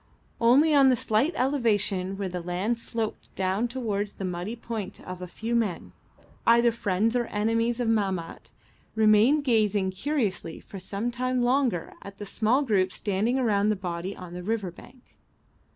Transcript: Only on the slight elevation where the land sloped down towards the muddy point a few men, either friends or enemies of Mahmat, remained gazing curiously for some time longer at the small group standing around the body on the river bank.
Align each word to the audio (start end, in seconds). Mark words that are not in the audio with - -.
Only 0.39 0.73
on 0.73 0.89
the 0.89 0.95
slight 0.95 1.31
elevation 1.35 2.17
where 2.17 2.27
the 2.27 2.41
land 2.41 2.79
sloped 2.79 3.35
down 3.35 3.67
towards 3.67 4.13
the 4.13 4.25
muddy 4.25 4.55
point 4.55 4.99
a 5.05 5.27
few 5.27 5.55
men, 5.55 5.91
either 6.47 6.71
friends 6.71 7.15
or 7.15 7.27
enemies 7.27 7.79
of 7.79 7.87
Mahmat, 7.87 8.51
remained 8.95 9.43
gazing 9.43 9.91
curiously 9.91 10.59
for 10.59 10.79
some 10.79 11.11
time 11.11 11.43
longer 11.43 11.93
at 12.01 12.17
the 12.17 12.25
small 12.25 12.63
group 12.63 12.91
standing 12.91 13.37
around 13.37 13.69
the 13.69 13.75
body 13.75 14.17
on 14.17 14.33
the 14.33 14.41
river 14.41 14.71
bank. 14.71 15.19